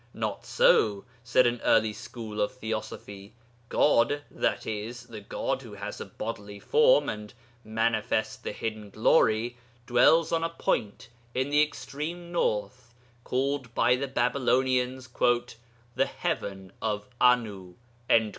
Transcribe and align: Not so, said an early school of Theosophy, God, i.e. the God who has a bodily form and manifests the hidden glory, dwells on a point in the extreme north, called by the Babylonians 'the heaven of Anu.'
Not 0.15 0.47
so, 0.47 1.05
said 1.23 1.45
an 1.45 1.61
early 1.63 1.93
school 1.93 2.41
of 2.41 2.53
Theosophy, 2.55 3.35
God, 3.69 4.23
i.e. 4.35 4.91
the 4.93 5.23
God 5.29 5.61
who 5.61 5.73
has 5.73 6.01
a 6.01 6.05
bodily 6.05 6.59
form 6.59 7.07
and 7.07 7.31
manifests 7.63 8.35
the 8.37 8.51
hidden 8.51 8.89
glory, 8.89 9.57
dwells 9.85 10.31
on 10.31 10.43
a 10.43 10.49
point 10.49 11.09
in 11.35 11.51
the 11.51 11.61
extreme 11.61 12.31
north, 12.31 12.95
called 13.23 13.75
by 13.75 13.95
the 13.95 14.07
Babylonians 14.07 15.07
'the 15.07 16.05
heaven 16.07 16.71
of 16.81 17.07
Anu.' 17.21 17.75